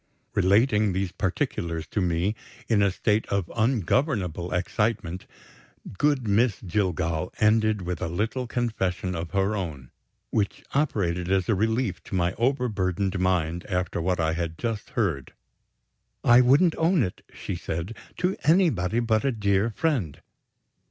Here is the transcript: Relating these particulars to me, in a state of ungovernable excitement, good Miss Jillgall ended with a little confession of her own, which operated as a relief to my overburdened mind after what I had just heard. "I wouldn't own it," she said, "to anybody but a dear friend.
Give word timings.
Relating 0.33 0.93
these 0.93 1.11
particulars 1.11 1.85
to 1.85 2.01
me, 2.01 2.33
in 2.67 2.81
a 2.81 2.89
state 2.89 3.27
of 3.27 3.51
ungovernable 3.55 4.51
excitement, 4.51 5.27
good 5.95 6.27
Miss 6.27 6.59
Jillgall 6.59 7.31
ended 7.39 7.83
with 7.83 8.01
a 8.01 8.07
little 8.07 8.47
confession 8.47 9.13
of 9.13 9.29
her 9.29 9.55
own, 9.55 9.91
which 10.31 10.63
operated 10.73 11.29
as 11.31 11.47
a 11.47 11.53
relief 11.53 12.03
to 12.05 12.15
my 12.15 12.33
overburdened 12.39 13.19
mind 13.19 13.63
after 13.67 14.01
what 14.01 14.19
I 14.19 14.33
had 14.33 14.57
just 14.57 14.89
heard. 14.97 15.33
"I 16.23 16.41
wouldn't 16.41 16.73
own 16.79 17.03
it," 17.03 17.21
she 17.31 17.55
said, 17.55 17.95
"to 18.17 18.35
anybody 18.43 19.01
but 19.01 19.23
a 19.23 19.31
dear 19.31 19.69
friend. 19.69 20.19